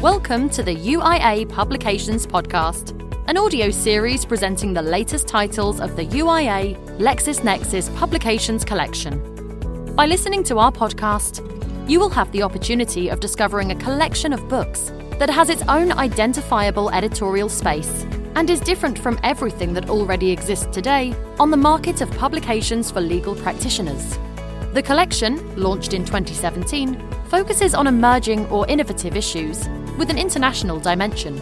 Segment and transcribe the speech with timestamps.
[0.00, 6.06] Welcome to the UIA Publications Podcast, an audio series presenting the latest titles of the
[6.06, 9.94] UIA LexisNexis Publications Collection.
[9.94, 11.44] By listening to our podcast,
[11.86, 15.92] you will have the opportunity of discovering a collection of books that has its own
[15.92, 22.00] identifiable editorial space and is different from everything that already exists today on the market
[22.00, 24.18] of publications for legal practitioners.
[24.72, 29.68] The collection, launched in 2017, focuses on emerging or innovative issues
[30.00, 31.38] with an international dimension.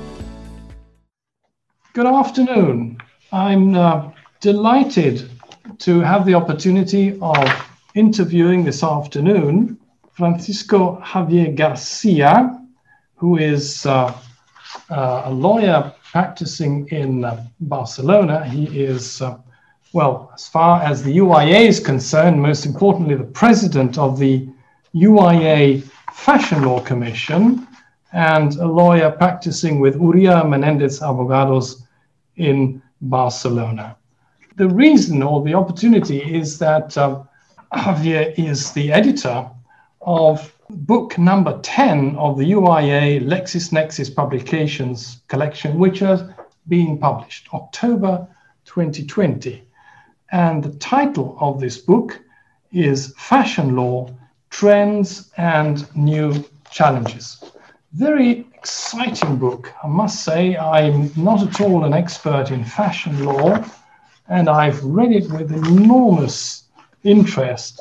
[1.92, 2.98] Good afternoon.
[3.30, 5.30] I'm uh, delighted
[5.78, 7.38] to have the opportunity of
[7.94, 9.78] interviewing this afternoon
[10.10, 12.60] Francisco Javier Garcia,
[13.14, 14.12] who is uh,
[14.90, 18.44] uh, a lawyer practicing in uh, Barcelona.
[18.44, 19.38] He is, uh,
[19.92, 24.48] well, as far as the UIA is concerned, most importantly, the president of the
[24.96, 27.67] UIA Fashion Law Commission,
[28.12, 31.82] and a lawyer practicing with Uria Menendez Abogados
[32.36, 33.96] in Barcelona.
[34.56, 37.22] The reason or the opportunity is that uh,
[37.72, 39.48] Javier is the editor
[40.00, 46.22] of book number 10 of the UIA LexisNexis Publications collection, which has
[46.66, 48.26] been published October
[48.64, 49.62] 2020.
[50.32, 52.20] And the title of this book
[52.72, 54.10] is Fashion Law
[54.50, 57.42] Trends and New Challenges
[57.92, 59.72] very exciting book.
[59.82, 63.64] I must say, I'm not at all an expert in fashion law,
[64.28, 66.64] and I've read it with enormous
[67.02, 67.80] interest.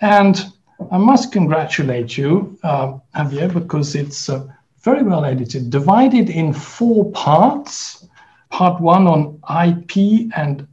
[0.00, 0.46] And
[0.90, 4.46] I must congratulate you, uh, Javier, because it's uh,
[4.80, 8.06] very well edited, divided in four parts.
[8.50, 10.66] Part one on IP and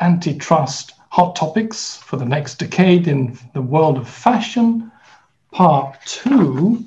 [0.00, 4.90] antitrust hot topics for the next decade in the world of fashion.
[5.52, 6.84] Part two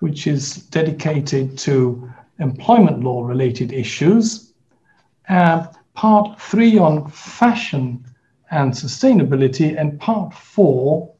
[0.00, 4.52] which is dedicated to employment law related issues.
[5.28, 8.04] Uh, part three on fashion
[8.50, 11.12] and sustainability, and part four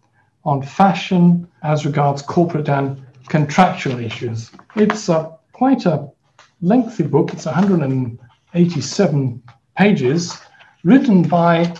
[0.44, 4.50] on fashion as regards corporate and contractual issues.
[4.76, 6.08] It's uh, quite a
[6.60, 9.42] lengthy book, it's 187
[9.76, 10.40] pages,
[10.84, 11.74] written by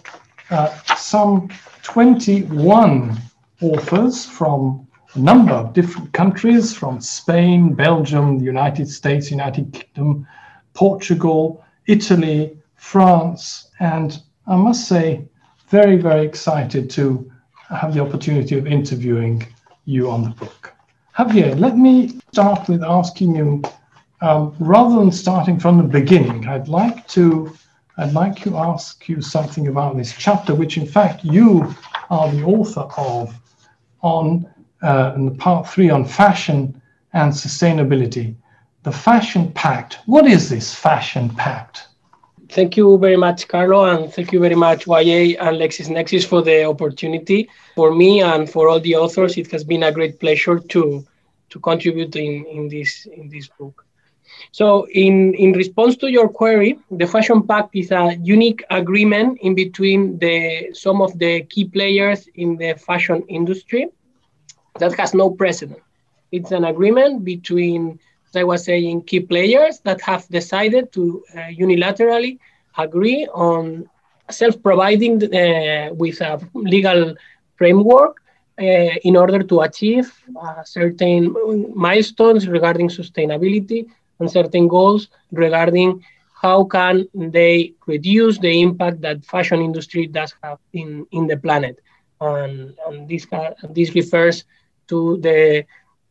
[0.51, 1.49] uh, some
[1.83, 3.17] 21
[3.63, 4.86] authors from
[5.17, 10.27] number of different countries from Spain, Belgium, the United States, United Kingdom,
[10.75, 15.27] Portugal, Italy, France, and I must say,
[15.69, 17.31] very, very excited to
[17.69, 19.47] have the opportunity of interviewing
[19.85, 20.73] you on the book.
[21.19, 23.63] Javier, let me start with asking you,
[24.21, 27.57] um, rather than starting from the beginning, I'd like to
[27.99, 31.75] I'd like to ask you something about this chapter, which in fact you
[32.11, 33.35] are the author of,
[34.03, 34.47] on
[34.87, 36.81] uh, in the part three on fashion
[37.13, 38.35] and sustainability.
[38.85, 39.99] The Fashion Pact.
[40.07, 41.89] What is this Fashion Pact?
[42.49, 46.65] Thank you very much, Carlo, and thank you very much, UIA and LexisNexis, for the
[46.65, 47.49] opportunity.
[47.75, 51.05] For me and for all the authors, it has been a great pleasure to
[51.49, 53.85] to contribute in, in this in this book.
[54.53, 59.55] So, in, in response to your query, the Fashion Pact is a unique agreement in
[59.55, 63.87] between the some of the key players in the fashion industry
[64.79, 65.81] that has no precedent.
[66.33, 67.99] It's an agreement between,
[68.29, 72.39] as I was saying, key players that have decided to uh, unilaterally
[72.77, 73.89] agree on
[74.31, 77.15] self-providing uh, with a legal
[77.57, 78.23] framework
[78.59, 78.63] uh,
[79.09, 81.35] in order to achieve uh, certain
[81.75, 83.87] milestones regarding sustainability
[84.19, 86.03] and certain goals regarding
[86.43, 91.81] how can they reduce the impact that fashion industry does have in, in the planet.
[92.21, 93.27] And, and this,
[93.71, 94.45] this refers
[94.89, 95.65] to the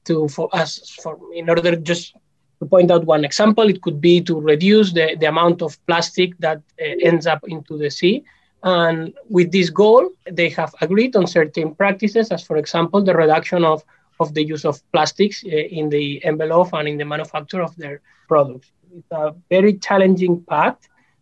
[0.05, 2.15] to for us for in order just
[2.59, 6.37] to point out one example it could be to reduce the, the amount of plastic
[6.39, 8.23] that uh, ends up into the sea.
[8.63, 13.63] And with this goal they have agreed on certain practices as for example the reduction
[13.63, 13.83] of
[14.19, 18.01] of the use of plastics uh, in the envelope and in the manufacture of their
[18.27, 18.71] products.
[18.95, 20.77] It's a very challenging path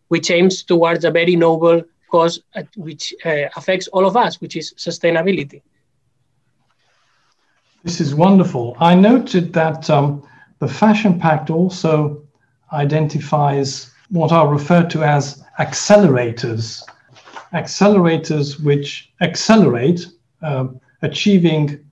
[0.10, 2.40] which aims towards a very noble cause
[2.76, 5.62] which uh, affects all of us which is sustainability
[7.84, 8.78] this is wonderful.
[8.80, 10.26] I noted that um,
[10.60, 12.24] the Fashion Pact also
[12.72, 16.82] identifies what are referred to as accelerators,
[17.54, 20.08] accelerators which accelerate
[20.42, 20.68] uh,
[21.02, 21.84] achieving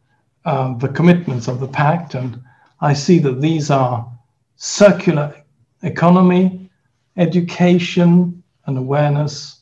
[0.46, 2.16] uh, the commitments of the pact.
[2.16, 2.42] And
[2.80, 4.10] I see that these are
[4.56, 5.36] circular
[5.84, 6.70] economy,
[7.18, 9.62] education and awareness,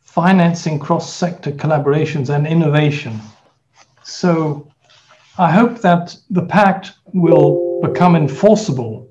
[0.00, 3.18] financing cross sector collaborations, and innovation.
[4.02, 4.67] So
[5.38, 9.08] I hope that the pact will become enforceable.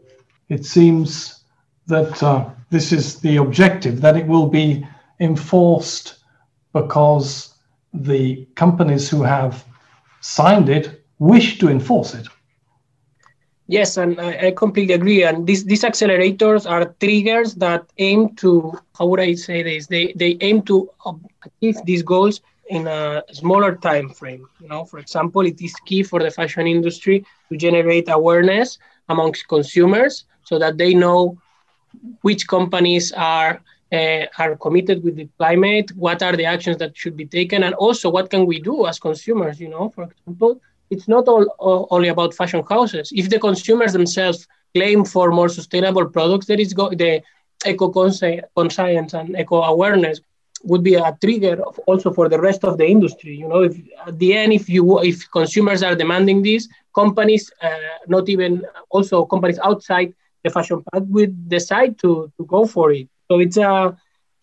[0.50, 1.44] It seems
[1.88, 4.86] that uh, this is the objective, that it will be
[5.22, 6.16] enforced
[6.74, 7.56] because
[7.94, 9.64] the companies who have
[10.20, 12.28] signed it wish to enforce it.
[13.68, 15.24] Yes, and I, I, completely agree.
[15.24, 19.88] And these these accelerators are triggers that aim to how would I say this?
[19.88, 20.90] They they aim to
[21.44, 24.48] achieve these goals in a smaller time frame.
[24.60, 28.78] You know, for example, it is key for the fashion industry to generate awareness
[29.10, 31.38] amongst consumers so that they know
[32.22, 33.62] which companies are
[33.94, 37.74] uh, are committed with the climate, what are the actions that should be taken, and
[37.76, 39.60] also what can we do as consumers.
[39.60, 43.12] You know, for example it's not all, all, only about fashion houses.
[43.14, 47.22] If the consumers themselves claim for more sustainable products, there is go, the
[47.66, 50.22] eco conscience and eco awareness
[50.64, 53.36] would be a trigger also for the rest of the industry.
[53.36, 53.76] You know, if
[54.06, 57.70] at the end, if you if consumers are demanding this, companies, uh,
[58.08, 60.14] not even also companies outside
[60.44, 63.08] the fashion path, would decide to to go for it.
[63.30, 63.96] So it's a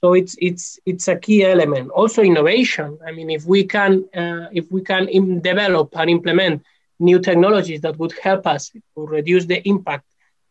[0.02, 1.90] so it's it's it's a key element.
[1.90, 2.98] Also innovation.
[3.06, 6.62] I mean, if we can uh, if we can Im- develop and implement
[6.98, 10.04] new technologies that would help us to reduce the impact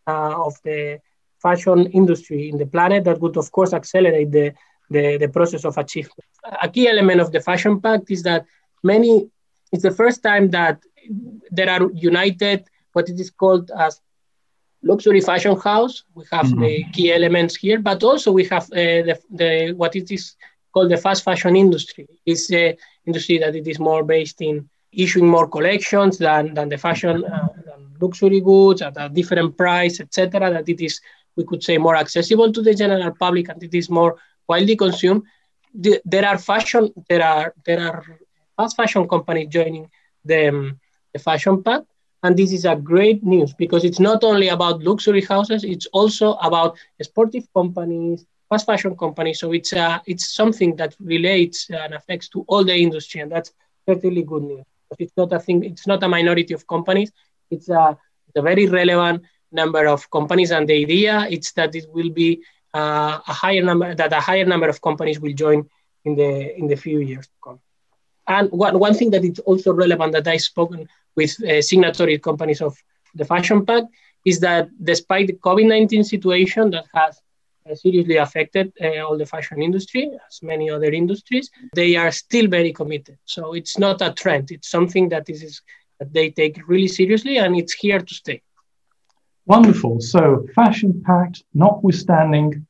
[0.08, 1.00] uh, of the
[1.42, 4.54] fashion industry in the planet, that would of course accelerate the,
[4.96, 6.28] the the process of achievement.
[6.62, 8.46] A key element of the fashion pact is that
[8.84, 9.14] many.
[9.74, 10.78] It's the first time that
[11.58, 12.60] there are united
[12.94, 14.00] what it is called as
[14.84, 16.04] luxury fashion house.
[16.14, 16.62] We have mm-hmm.
[16.62, 20.36] the key elements here, but also we have uh, the, the what it is
[20.74, 22.08] called the fast fashion industry.
[22.26, 22.76] It's an
[23.06, 27.48] industry that it is more based in issuing more collections than, than the fashion uh,
[27.66, 30.52] than luxury goods at a different price, etc.
[30.52, 31.02] That it is
[31.36, 34.18] we could say more accessible to the general public and it is more
[34.48, 35.24] widely consumed.
[35.74, 38.04] The, there are fashion there are there are
[38.58, 39.90] fast fashion companies joining
[40.24, 40.80] the, um,
[41.14, 41.86] the fashion pact
[42.24, 46.34] and this is a great news because it's not only about luxury houses, it's also
[46.36, 49.40] about sportive companies, fast fashion companies.
[49.40, 53.22] So it's, uh, it's something that relates and affects to all the industry.
[53.22, 53.52] And that's
[53.88, 54.64] certainly good news.
[55.00, 57.12] It's not a thing, it's not a minority of companies.
[57.52, 57.98] It's a,
[58.28, 60.52] it's a very relevant number of companies.
[60.52, 62.42] And the idea is that it will be
[62.74, 65.70] uh, a higher number, that a higher number of companies will join
[66.06, 67.60] in the, in the few years to come.
[68.28, 72.62] And one, one thing that is also relevant that I've spoken with uh, signatory companies
[72.62, 72.78] of
[73.16, 73.88] the Fashion Pact
[74.26, 77.20] is that despite the COVID 19 situation that has
[77.70, 82.48] uh, seriously affected uh, all the fashion industry, as many other industries, they are still
[82.48, 83.18] very committed.
[83.26, 85.62] So it's not a trend, it's something that, is,
[86.00, 88.42] that they take really seriously and it's here to stay.
[89.46, 90.00] Wonderful.
[90.00, 92.66] So, Fashion Pact, notwithstanding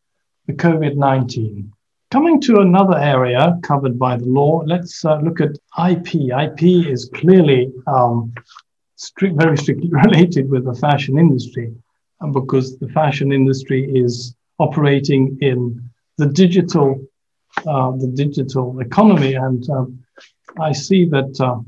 [0.47, 1.71] the COVID 19.
[2.09, 5.57] Coming to another area covered by the law, let's uh, look at
[5.89, 6.31] IP.
[6.31, 8.33] IP is clearly um,
[8.95, 11.73] strict, very strictly related with the fashion industry
[12.21, 15.79] uh, because the fashion industry is operating in
[16.17, 16.99] the digital,
[17.67, 19.35] uh, the digital economy.
[19.35, 20.03] And um,
[20.59, 21.59] I see that uh,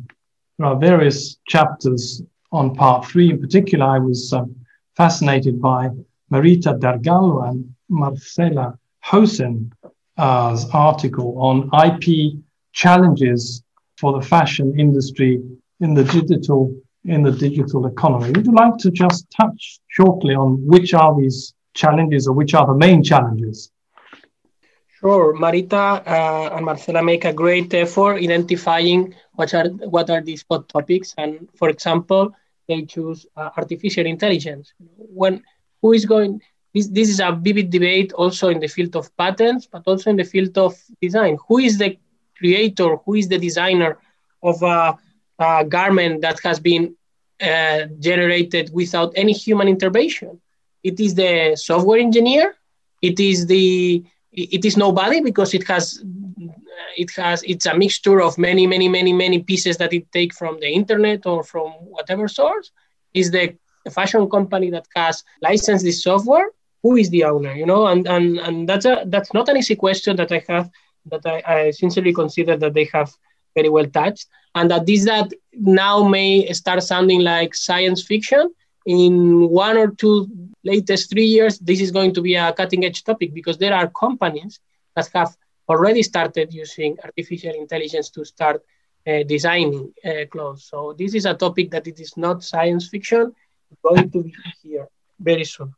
[0.57, 3.31] there are various chapters on part three.
[3.31, 4.55] In particular, I was um,
[4.95, 5.89] fascinated by
[6.31, 9.71] Marita Dargallo and Marcela Hosen
[10.17, 12.33] uh, article on IP
[12.73, 13.63] challenges
[13.97, 15.41] for the fashion industry
[15.79, 16.73] in the digital
[17.05, 18.31] in the digital economy.
[18.31, 22.65] Would you like to just touch shortly on which are these challenges or which are
[22.65, 23.71] the main challenges?
[24.99, 30.43] Sure, Marita uh, and Marcela make a great effort identifying what are what are these
[30.49, 32.33] hot topics, and for example,
[32.67, 34.73] they choose uh, artificial intelligence.
[34.97, 35.43] When
[35.81, 36.41] who is going
[36.73, 40.17] this, this is a vivid debate also in the field of patents, but also in
[40.17, 41.37] the field of design.
[41.47, 41.97] Who is the
[42.37, 43.97] creator, who is the designer
[44.43, 44.97] of a,
[45.39, 46.95] a garment that has been
[47.41, 50.41] uh, generated without any human intervention?
[50.83, 52.55] It is the software engineer.
[53.01, 56.03] It is the it is nobody because it has
[56.75, 60.33] Uh, it has it's a mixture of many many many many pieces that it take
[60.33, 62.71] from the internet or from whatever source.
[63.13, 63.55] Is the
[63.91, 66.49] fashion company that has licensed this software
[66.83, 67.87] who is the owner you know?
[67.87, 70.69] And and and that's a that's not an easy question that i have
[71.11, 73.11] that i, I sincerely consider that they have
[73.55, 78.53] very well touched and that this that now may start sounding like science fiction.
[78.85, 80.27] In one or two
[80.63, 83.87] latest three years this is going to be a cutting edge topic because there are
[83.87, 84.59] companies
[84.95, 85.35] that have
[85.67, 88.63] already started using artificial intelligence to start
[89.07, 90.65] uh, designing uh, clothes.
[90.65, 93.33] So this is a topic that it is not science fiction
[93.71, 94.87] it's going to be here
[95.19, 95.73] very soon.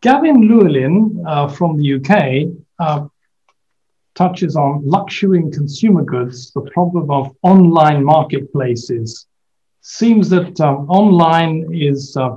[0.00, 3.06] Gavin Llewellyn uh, from the UK uh,
[4.14, 9.26] touches on luxury and consumer goods, the problem of online marketplaces.
[9.80, 12.36] seems that um, online is uh,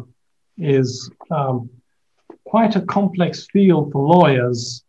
[0.58, 1.69] is um,
[2.46, 4.84] quite a complex field for lawyers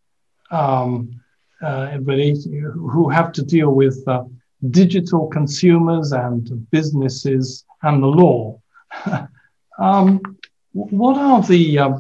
[0.51, 1.21] um,
[1.63, 4.25] uh, who have to deal with uh,
[4.71, 8.61] digital consumers and businesses and the law.
[9.79, 10.21] um,
[10.73, 11.99] what are the uh,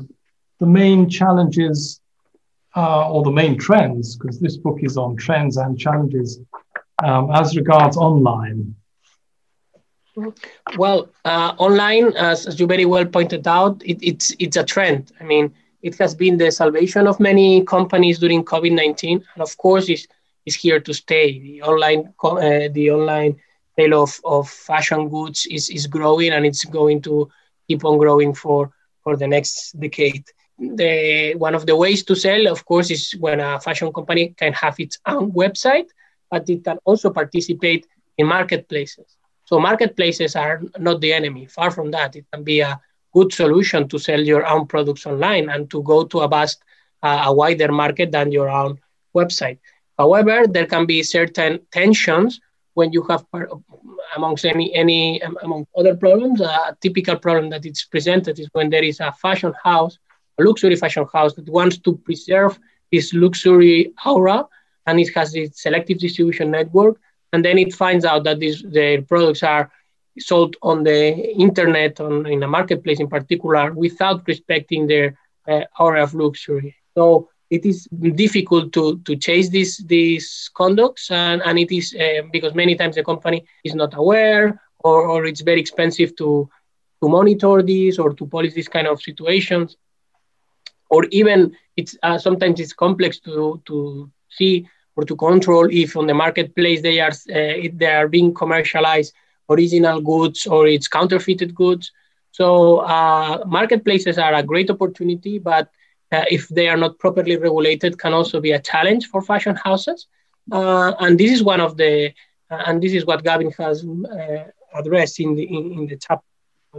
[0.59, 2.00] the main challenges
[2.76, 4.16] uh, or the main trends?
[4.16, 6.40] Because this book is on trends and challenges
[7.02, 8.75] um, as regards online.
[10.76, 15.12] Well, uh, online, as, as, you very well pointed out, it, it's it's a trend.
[15.21, 19.56] I mean, it has been the salvation of many companies during COVID nineteen, and of
[19.56, 20.06] course, it's,
[20.46, 21.38] it's here to stay.
[21.38, 23.40] The online uh, the online
[23.76, 27.30] sale of, of fashion goods is, is growing, and it's going to
[27.68, 28.70] keep on growing for
[29.02, 30.25] for the next decade.
[30.58, 34.52] The one of the ways to sell, of course, is when a fashion company can
[34.52, 35.88] have its own website,
[36.30, 37.87] but it can also participate
[38.18, 39.16] in marketplaces.
[39.46, 41.46] So marketplaces are not the enemy.
[41.46, 42.78] Far from that, it can be a
[43.12, 46.62] good solution to sell your own products online and to go to a vast,
[47.02, 48.78] uh, a wider market than your own
[49.14, 49.58] website.
[49.98, 52.40] However, there can be certain tensions
[52.74, 53.24] when you have
[54.16, 56.40] amongst any any um, among other problems.
[56.40, 59.98] a typical problem that it's presented is when there is a fashion house,
[60.38, 62.58] a luxury fashion house that wants to preserve
[62.92, 64.46] this luxury aura,
[64.86, 66.96] and it has its selective distribution network,
[67.32, 69.70] and then it finds out that these their products are
[70.18, 76.02] sold on the internet, on in a marketplace in particular, without respecting their uh, aura
[76.02, 76.74] of luxury.
[76.94, 82.22] So it is difficult to, to chase these these conducts, and, and it is uh,
[82.32, 86.48] because many times the company is not aware, or, or it's very expensive to
[87.02, 89.76] to monitor this or to police these kind of situations,
[90.90, 96.06] or even it's uh, sometimes it's complex to to see or to control if on
[96.06, 99.14] the marketplace they are uh, they are being commercialized
[99.50, 101.92] original goods or it's counterfeited goods.
[102.33, 105.69] So uh, marketplaces are a great opportunity, but
[106.12, 110.07] uh, if they are not properly regulated, can also be a challenge for fashion houses.
[110.50, 112.12] Uh, and this is one of the,
[112.50, 116.26] uh, and this is what Gavin has uh, addressed in the in, in the chapter.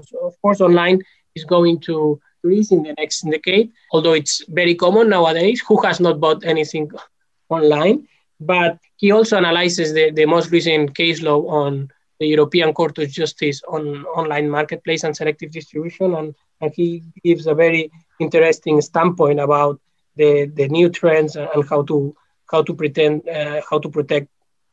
[0.03, 1.01] So of course, online
[1.35, 5.61] is going to increase in the next decade, although it's very common nowadays.
[5.67, 6.91] Who has not bought anything
[7.49, 8.07] online?
[8.39, 13.09] But he also analyzes the, the most recent case law on the European Court of
[13.09, 19.39] Justice on online marketplace and selective distribution, and, and he gives a very interesting standpoint
[19.39, 19.81] about
[20.15, 22.15] the, the new trends and how to
[22.51, 24.27] how to pretend uh, how to protect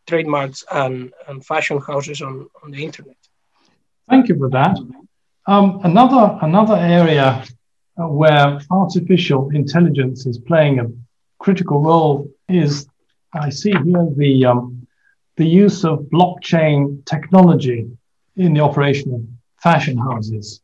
[0.06, 3.16] trademarks and, and fashion houses on, on the internet.
[4.10, 4.76] Thank you for that.
[5.46, 7.28] Um, another another area
[7.98, 10.86] uh, where artificial intelligence is playing a
[11.38, 12.86] critical role is
[13.32, 14.77] I see here the um,
[15.38, 17.88] the use of blockchain technology
[18.36, 19.22] in the operation of
[19.62, 20.60] fashion houses.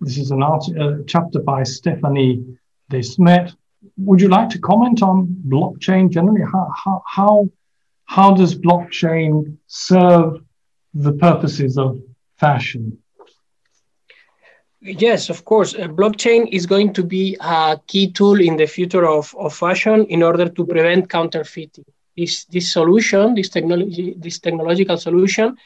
[0.00, 2.42] This is an art, uh, chapter by Stephanie
[2.90, 3.54] Desmet.
[3.98, 6.40] Would you like to comment on blockchain generally?
[6.40, 7.50] How, how, how,
[8.06, 10.42] how does blockchain serve
[10.94, 12.00] the purposes of
[12.38, 12.98] fashion?
[14.80, 15.74] Yes, of course.
[15.74, 20.06] Uh, blockchain is going to be a key tool in the future of, of fashion
[20.06, 21.84] in order to prevent counterfeiting.
[22.16, 25.56] This, this solution, this technology, this technological solution,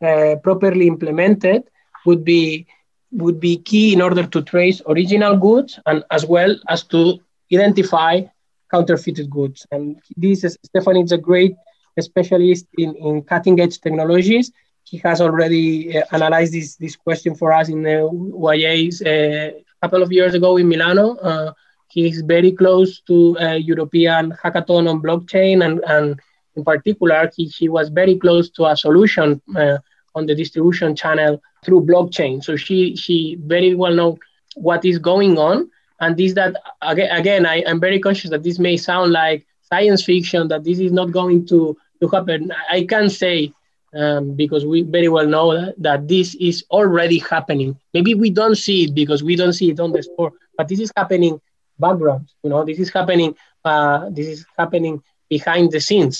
[0.00, 1.64] uh, properly implemented,
[2.04, 2.66] would be
[3.12, 7.20] would be key in order to trace original goods and as well as to
[7.52, 8.22] identify
[8.70, 9.66] counterfeited goods.
[9.70, 11.54] And this is Stephanie is a great
[12.00, 14.50] specialist in, in cutting edge technologies.
[14.84, 19.86] He has already uh, analyzed this, this question for us in the UIA's uh, a
[19.86, 21.16] couple of years ago in Milano.
[21.16, 21.52] Uh,
[21.92, 26.18] he's very close to a European hackathon on blockchain, and, and
[26.56, 29.78] in particular, he, he was very close to a solution uh,
[30.14, 32.42] on the distribution channel through blockchain.
[32.42, 34.18] So she she very well know
[34.54, 35.70] what is going on,
[36.00, 40.02] and this that again, again I am very conscious that this may sound like science
[40.04, 42.52] fiction, that this is not going to to happen.
[42.70, 43.52] I can say
[43.94, 47.78] um, because we very well know that, that this is already happening.
[47.94, 50.80] Maybe we don't see it because we don't see it on the sport, but this
[50.80, 51.40] is happening
[51.86, 52.24] background.
[52.44, 53.34] You know, this is happening.
[53.64, 56.16] Uh, this is happening behind the scenes,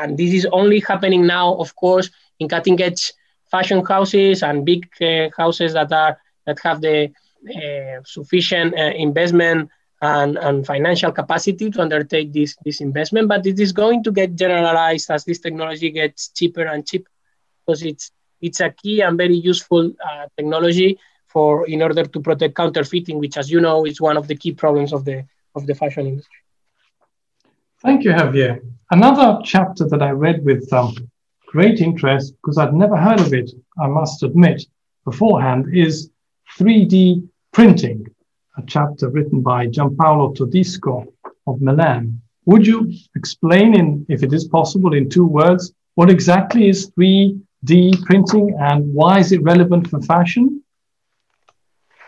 [0.00, 2.08] and this is only happening now, of course,
[2.40, 3.12] in cutting edge
[3.50, 6.98] fashion houses and big uh, houses that are that have the
[7.56, 9.70] uh, sufficient uh, investment
[10.02, 13.28] and, and financial capacity to undertake this this investment.
[13.28, 17.10] But it is going to get generalized as this technology gets cheaper and cheaper
[17.66, 20.98] because it's it's a key and very useful uh, technology
[21.34, 24.52] for in order to protect counterfeiting, which, as you know, is one of the key
[24.52, 25.18] problems of the
[25.56, 26.40] of the fashion industry.
[27.82, 28.60] Thank you, Javier.
[28.90, 30.94] Another chapter that I read with um,
[31.54, 34.64] great interest because I'd never heard of it, I must admit,
[35.04, 36.10] beforehand is
[36.58, 38.06] 3D printing,
[38.56, 41.06] a chapter written by Giampaolo Todisco
[41.46, 42.20] of Milan.
[42.46, 48.02] Would you explain, in, if it is possible, in two words, what exactly is 3D
[48.04, 50.63] printing and why is it relevant for fashion?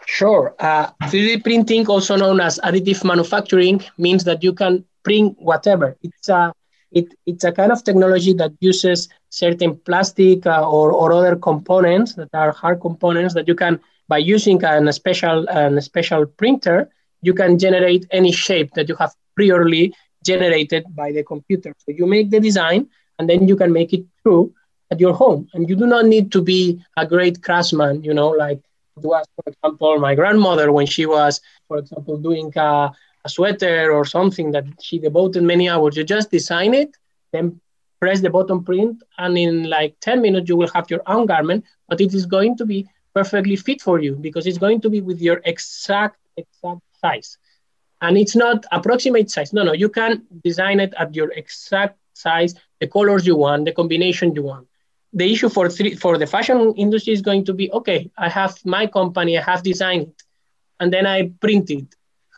[0.06, 0.54] Sure.
[0.58, 5.96] Uh, 3D printing, also known as additive manufacturing, means that you can print whatever.
[6.02, 6.52] It's a
[6.92, 12.14] it, it's a kind of technology that uses certain plastic uh, or, or other components
[12.14, 16.88] that are hard components that you can, by using a special, a special printer,
[17.22, 19.92] you can generate any shape that you have priorly
[20.24, 21.74] generated by the computer.
[21.78, 24.54] So you make the design and then you can make it true
[24.90, 25.48] at your home.
[25.52, 28.60] And you do not need to be a great craftsman, you know, like
[28.96, 32.92] was, for example, my grandmother when she was, for example, doing a,
[33.24, 35.96] a sweater or something that she devoted many hours.
[35.96, 36.96] You just design it,
[37.32, 37.60] then
[38.00, 41.64] press the button print, and in like 10 minutes, you will have your own garment,
[41.88, 45.00] but it is going to be perfectly fit for you because it's going to be
[45.00, 47.38] with your exact, exact size.
[48.02, 49.52] And it's not approximate size.
[49.52, 53.72] No, no, you can design it at your exact size, the colors you want, the
[53.72, 54.68] combination you want
[55.16, 58.54] the issue for three, for the fashion industry is going to be okay i have
[58.64, 60.22] my company i have designed it
[60.80, 61.88] and then i print it.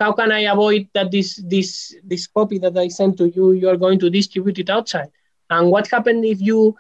[0.01, 3.69] How can i avoid that this this this copy that i sent to you you
[3.69, 5.11] are going to distribute it outside?
[5.51, 6.77] And what happened if you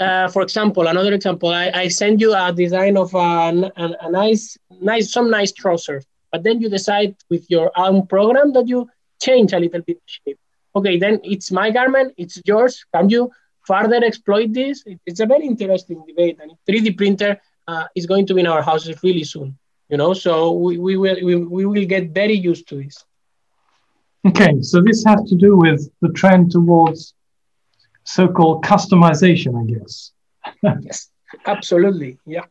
[0.00, 4.10] uh, for example another example I, I send you a design of a, a, a
[4.10, 8.88] nice nice some nice trousers but then you decide with your own program that you
[9.22, 10.40] change a little bit shape.
[10.74, 13.30] Okay then it's my garment it's yours can you
[13.66, 14.84] further exploit this?
[15.06, 18.62] It's a very interesting debate, and 3D printer uh, is going to be in our
[18.62, 19.58] houses really soon.
[19.88, 23.04] You know, so we, we will we, we will get very used to this.
[24.26, 27.14] Okay, so this has to do with the trend towards
[28.02, 30.12] so-called customization, I guess.
[30.82, 31.10] yes,
[31.46, 32.18] absolutely.
[32.26, 32.44] Yeah.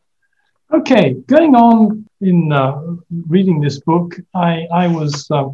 [0.72, 2.80] Okay, going on in uh,
[3.28, 5.48] reading this book, I, I was uh,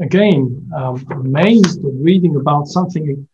[0.00, 3.26] again um, amazed at reading about something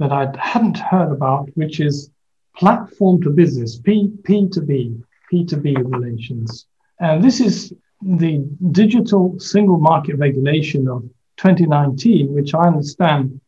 [0.00, 2.10] that I hadn't heard about, which is
[2.56, 6.66] platform to business, P, P2B, P2B relations.
[6.98, 8.38] And this is the
[8.72, 11.02] digital single market regulation of
[11.36, 13.40] 2019, which I understand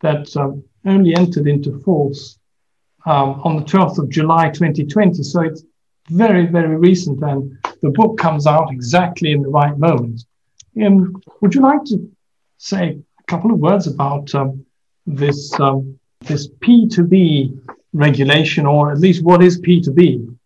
[0.00, 2.38] that um, only entered into force
[3.04, 5.22] um, on the 12th of July 2020.
[5.24, 5.64] So it's
[6.10, 10.24] very, very recent, and the book comes out exactly in the right moment.
[10.80, 12.08] Um, would you like to
[12.56, 14.64] say a couple of words about um,
[15.16, 17.58] this um, this P2B
[17.92, 20.38] regulation, or at least what is P2B?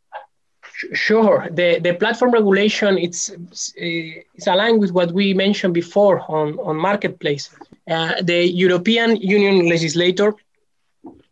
[0.92, 1.48] Sure.
[1.51, 3.31] The, the platform regulation it's,
[3.77, 7.51] it's aligned with what we mentioned before on, on marketplace.
[7.88, 10.35] Uh, the European Union legislator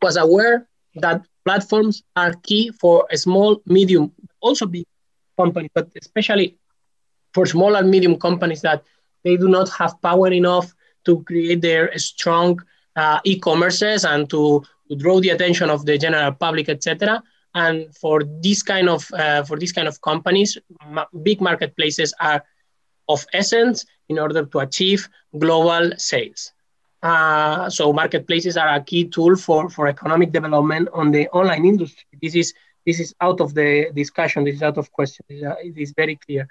[0.02, 4.86] was aware that platforms are key for a small, medium, also big
[5.36, 6.56] companies, but especially
[7.34, 8.84] for small and medium companies that
[9.24, 10.72] they do not have power enough
[11.04, 12.60] to create their strong
[12.96, 17.22] uh, e-commerces and to, to, draw the attention of the general public, etc.
[17.54, 22.44] And for this kind of uh, for this kind of companies, ma- big marketplaces are
[23.08, 26.52] of essence in order to achieve global sales.
[27.02, 32.04] Uh, so marketplaces are a key tool for, for economic development on the online industry.
[32.20, 32.54] This is
[32.86, 34.44] this is out of the discussion.
[34.44, 35.24] This is out of question.
[35.28, 36.48] It is, it is very clear.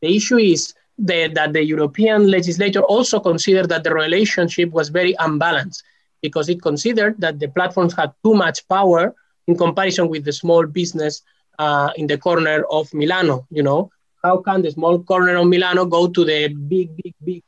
[0.00, 5.14] The issue is the, that the European legislature also considered that the relationship was very
[5.18, 5.82] unbalanced
[6.22, 9.14] because it considered that the platforms had too much power
[9.48, 11.22] in comparison with the small business
[11.58, 13.46] uh, in the corner of Milano.
[13.50, 13.90] You know,
[14.22, 17.42] how can the small corner of Milano go to the big, big, big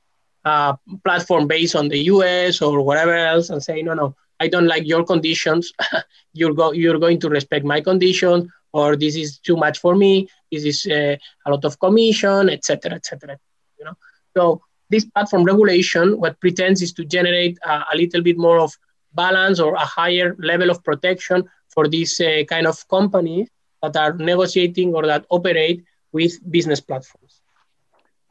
[0.44, 4.66] uh, platform based on the US or whatever else and say, no, no, I don't
[4.66, 5.72] like your conditions.
[6.32, 10.28] you're, go- you're going to respect my condition, or this is too much for me.
[10.54, 13.38] This is uh, a lot of commission, etc., etc.
[13.78, 13.94] You know,
[14.36, 18.72] so this platform regulation, what pretends is to generate a, a little bit more of
[19.14, 23.48] balance or a higher level of protection for these uh, kind of companies
[23.82, 27.40] that are negotiating or that operate with business platforms.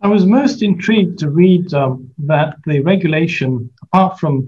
[0.02, 4.48] I was most intrigued to read um, that the regulation, apart from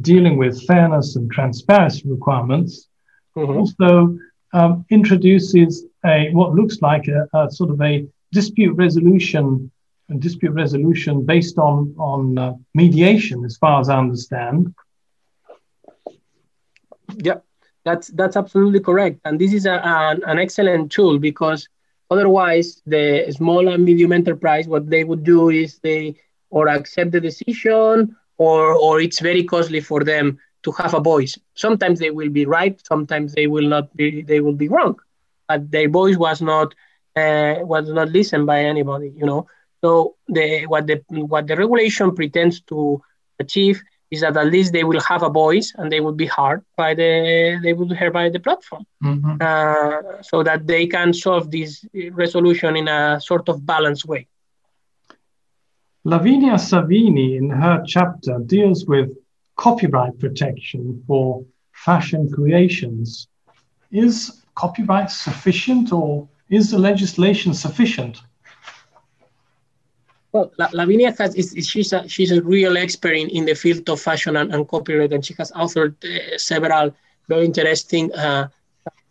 [0.00, 2.88] dealing with fairness and transparency requirements,
[3.36, 3.56] mm-hmm.
[3.56, 4.18] also
[4.52, 9.70] um, introduces a what looks like a, a, sort of a dispute resolution
[10.18, 14.74] dispute resolution based on on uh, mediation, as far as I understand.
[17.16, 17.38] Yeah,
[17.84, 21.68] that's that's absolutely correct, and this is a, an, an excellent tool because
[22.10, 26.14] otherwise the small and medium enterprise what they would do is they
[26.50, 31.38] or accept the decision or or it's very costly for them to have a voice.
[31.54, 34.96] Sometimes they will be right sometimes they will not be they will be wrong
[35.48, 36.74] but their voice was not
[37.16, 39.12] uh, was not listened by anybody.
[39.16, 39.46] You know,
[39.82, 43.02] so the what the what the regulation pretends to
[43.38, 46.64] achieve is that at least they will have a voice and they will be heard
[46.76, 49.36] by the they will be heard by the platform, mm-hmm.
[49.40, 54.26] uh, so that they can solve this resolution in a sort of balanced way.
[56.04, 59.10] Lavinia Savini, in her chapter, deals with
[59.56, 63.26] copyright protection for fashion creations.
[63.90, 68.22] Is copyright sufficient or is the legislation sufficient?
[70.32, 73.88] Well, Lavinia has is, is, she's a she's a real expert in, in the field
[73.88, 76.94] of fashion and, and copyright, and she has authored uh, several
[77.28, 78.48] very interesting uh,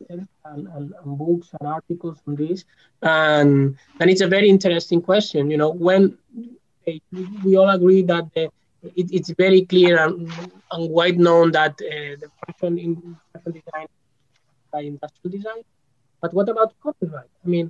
[0.09, 2.65] and, and, and, books and articles on this.
[3.01, 5.49] And and it's a very interesting question.
[5.49, 6.17] You know, when
[7.43, 8.51] we all agree that the,
[8.95, 10.31] it, it's very clear and,
[10.71, 13.87] and wide known that uh, the fashion in fashion design
[14.75, 15.61] by industrial design.
[16.21, 17.33] But what about copyright?
[17.45, 17.67] I mean,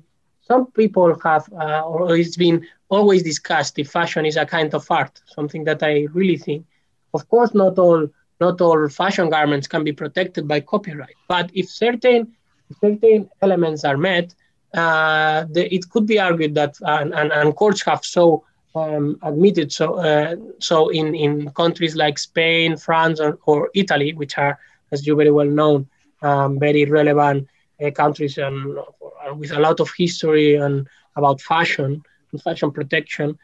[0.50, 2.58] some people have, uh, or it's been
[2.98, 6.62] always discussed, if fashion is a kind of art, something that I really think.
[7.18, 8.02] Of course, not all
[8.46, 12.22] not all fashion garments can be protected by copyright, but if certain
[12.82, 14.28] certain elements are met,
[14.84, 18.44] uh, the, it could be argued that, and, and, and courts have so
[18.82, 20.36] um, admitted so uh,
[20.70, 24.54] so in, in countries like Spain, France, or, or, Italy, which are,
[24.92, 25.74] as you very well know,
[26.26, 27.48] um, very relevant
[27.84, 28.78] uh, countries and
[29.38, 33.38] with a lot of history and about fashion and fashion protection,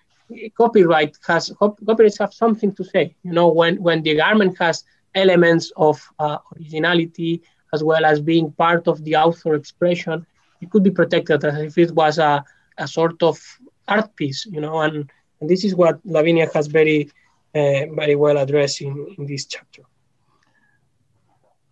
[0.58, 3.16] copyright has copyrights have something to say.
[3.24, 4.84] You know, when when the garment has
[5.16, 7.42] elements of uh, originality
[7.74, 10.26] as well as being part of the author expression,
[10.62, 12.44] it could be protected as if it was a,
[12.78, 13.40] a sort of
[13.88, 14.46] art piece.
[14.46, 17.10] You know, and and this is what Lavinia has very
[17.56, 19.84] uh, very well addressed in, in this chapter.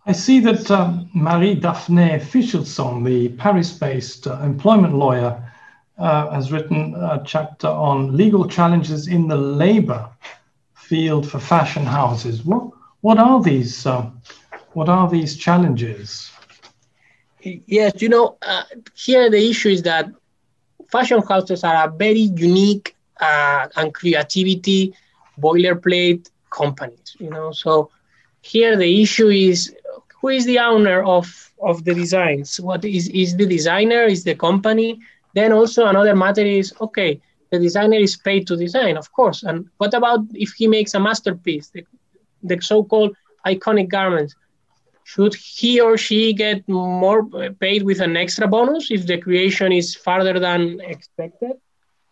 [0.06, 5.44] I see that um, Marie Daphne Fischelson, the Paris based uh, employment lawyer,
[5.98, 10.10] uh, has written a chapter on legal challenges in the labor
[10.74, 12.46] field for fashion houses.
[12.46, 12.70] What,
[13.02, 13.86] what are these?
[13.86, 14.10] Uh,
[14.74, 16.32] what are these challenges?
[17.42, 18.64] Yes, you know, uh,
[18.96, 20.10] here the issue is that
[20.92, 24.94] fashion houses are a very unique uh, and creativity
[25.40, 27.16] boilerplate companies.
[27.20, 27.92] You know, so
[28.42, 29.76] here the issue is
[30.22, 31.26] who is the owner of
[31.62, 32.60] of the designs?
[32.60, 35.00] What is is the designer is the company?
[35.34, 39.44] Then also another matter is okay the designer is paid to design of course.
[39.44, 41.86] And what about if he makes a masterpiece the,
[42.44, 44.36] the so-called iconic garments?
[45.04, 47.26] Should he or she get more
[47.60, 51.54] paid with an extra bonus if the creation is farther than expected?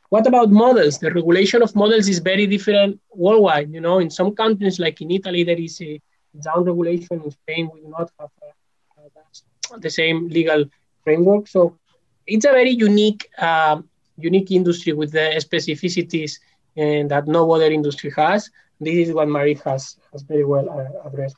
[0.10, 0.98] What about models?
[0.98, 4.00] The regulation of models is very different worldwide you know.
[4.00, 6.02] In some countries like in italy there is a
[6.42, 10.66] down regulation in Spain, we do not have uh, the same legal
[11.04, 11.48] framework.
[11.48, 11.78] So
[12.26, 13.82] it's a very unique, uh,
[14.18, 16.40] unique industry with the specificities
[16.76, 18.50] and that no other industry has.
[18.80, 21.38] This is what Marie has, has very well uh, addressed.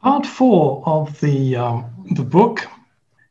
[0.00, 2.66] Part four of the um, the book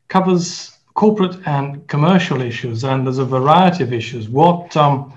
[0.08, 4.28] covers corporate and commercial issues, and there's a variety of issues.
[4.28, 5.12] What um,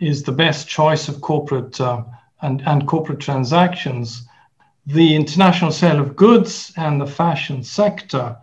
[0.00, 2.04] is the best choice of corporate uh,
[2.42, 4.28] and, and corporate transactions
[4.86, 8.36] the international sale of goods and the fashion sector,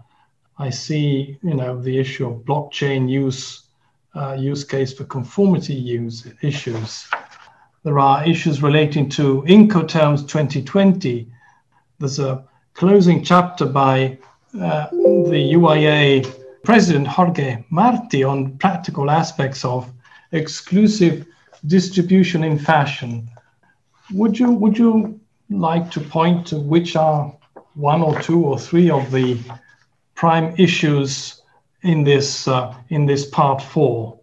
[0.57, 3.63] I see, you know, the issue of blockchain use,
[4.13, 7.07] uh, use case for conformity use issues.
[7.83, 11.27] There are issues relating to Incoterms 2020.
[11.99, 14.17] There's a closing chapter by
[14.59, 19.91] uh, the UIA president Jorge Marti on practical aspects of
[20.33, 21.25] exclusive
[21.67, 23.29] distribution in fashion.
[24.11, 25.19] Would you would you
[25.59, 27.33] like to point to which are
[27.75, 29.39] one or two or three of the
[30.15, 31.41] prime issues
[31.81, 34.19] in this uh, in this part four?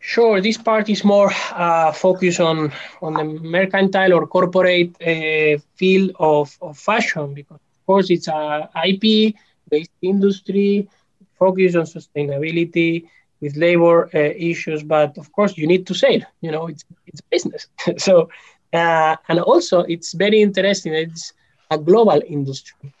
[0.00, 6.10] Sure, this part is more uh, focused on on the mercantile or corporate uh, field
[6.18, 9.34] of, of fashion because of course it's a IP
[9.70, 10.88] based industry
[11.38, 13.08] focused on sustainability
[13.40, 16.20] with labor uh, issues, but of course you need to sell.
[16.40, 17.66] You know, it's it's business.
[17.98, 18.28] so
[18.74, 20.92] uh, and also, it's very interesting.
[20.94, 21.32] It's
[21.70, 22.92] a global industry.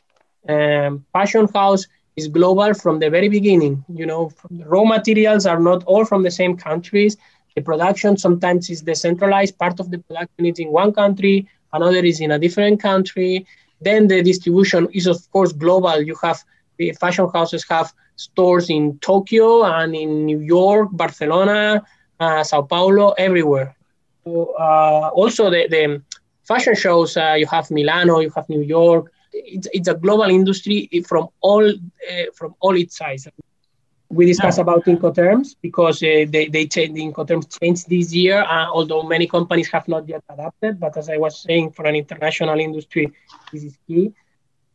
[0.48, 3.84] Um, Fashion House is global from the very beginning.
[3.88, 4.30] You know,
[4.66, 7.16] raw materials are not all from the same countries.
[7.56, 9.58] The production sometimes is decentralized.
[9.58, 13.44] Part of the production is in one country, another is in a different country.
[13.80, 16.00] Then the distribution is, of course, global.
[16.00, 16.40] You have
[16.78, 21.84] the fashion houses have stores in Tokyo and in New York, Barcelona,
[22.20, 23.74] uh, Sao Paulo, everywhere
[24.26, 26.02] uh, also the, the
[26.46, 29.12] fashion shows, uh, you have Milano, you have New York.
[29.32, 33.28] It's, it's a global industry from all uh, from all its sides.
[34.10, 34.62] We discuss yeah.
[34.62, 39.26] about Incoterms because uh, they, they change, the Incoterms changed this year, uh, although many
[39.26, 40.78] companies have not yet adapted.
[40.78, 43.12] But as I was saying, for an international industry,
[43.52, 44.12] this is key.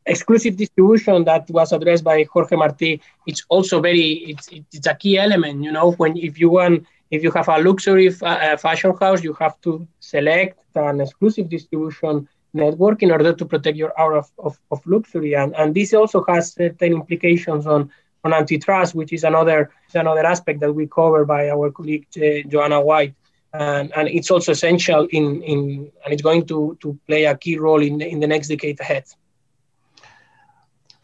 [0.05, 5.17] Exclusive distribution that was addressed by Jorge Marti, it's also very, it's, it's a key
[5.17, 9.23] element, you know, when if you want, if you have a luxury uh, fashion house,
[9.23, 14.31] you have to select an exclusive distribution network in order to protect your hour of,
[14.37, 15.35] of, of luxury.
[15.35, 17.91] And, and this also has certain implications on,
[18.23, 22.81] on antitrust, which is another, another aspect that we cover by our colleague uh, Joanna
[22.81, 23.15] White.
[23.53, 27.57] And, and it's also essential in, in and it's going to, to play a key
[27.57, 29.05] role in, in the next decade ahead.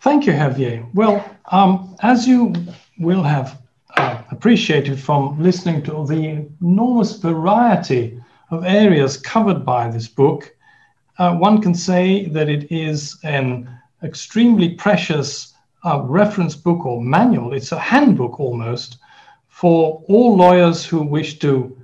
[0.01, 0.87] Thank you, Javier.
[0.93, 2.53] Well, um, as you
[2.99, 3.59] will have
[3.97, 8.19] uh, appreciated from listening to the enormous variety
[8.51, 10.55] of areas covered by this book,
[11.17, 13.69] uh, one can say that it is an
[14.03, 15.53] extremely precious
[15.85, 17.53] uh, reference book or manual.
[17.53, 18.97] It's a handbook almost
[19.47, 21.77] for all lawyers who wish to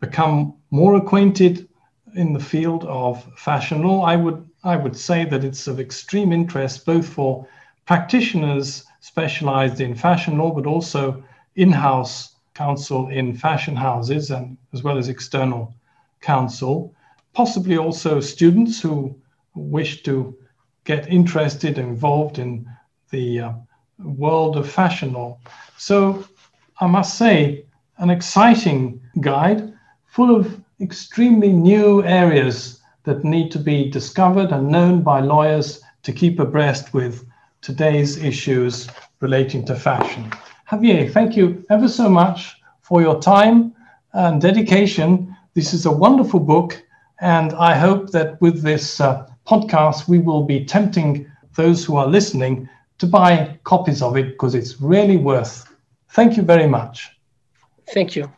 [0.00, 1.68] become more acquainted
[2.14, 4.02] in the field of fashion law.
[4.02, 7.46] I would I would say that it's of extreme interest both for
[7.86, 11.22] practitioners specialized in fashion law, but also
[11.58, 15.74] in-house counsel in fashion houses and as well as external
[16.20, 16.94] counsel
[17.34, 19.14] possibly also students who
[19.54, 20.36] wish to
[20.84, 22.66] get interested, involved in
[23.10, 23.52] the uh,
[23.98, 25.38] world of fashion law.
[25.76, 26.24] So
[26.80, 27.64] I must say,
[27.98, 29.72] an exciting guide
[30.06, 36.12] full of extremely new areas that need to be discovered and known by lawyers to
[36.12, 37.26] keep abreast with
[37.60, 38.88] today's issues
[39.20, 40.32] relating to fashion.
[40.70, 43.72] Javier, thank you ever so much for your time
[44.12, 45.34] and dedication.
[45.54, 46.82] This is a wonderful book
[47.20, 51.26] and I hope that with this uh, podcast, we will be tempting
[51.56, 55.74] those who are listening to buy copies of it because it's really worth.
[56.10, 57.16] Thank you very much.
[57.86, 58.30] Thank you.